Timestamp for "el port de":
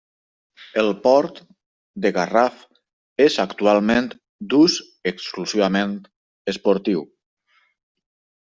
0.83-2.11